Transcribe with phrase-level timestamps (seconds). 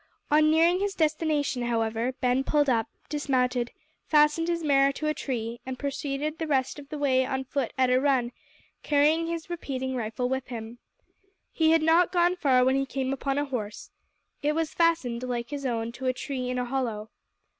[0.31, 3.69] On nearing his destination, however, Ben pulled up, dismounted,
[4.07, 7.71] fastened his mare to a tree, and proceeded the rest of the way on foot
[7.77, 8.31] at a run,
[8.81, 10.79] carrying his repeating rifle with him.
[11.51, 13.91] He had not gone far when he came upon a horse.
[14.41, 17.11] It was fastened, like his own, to a tree in a hollow.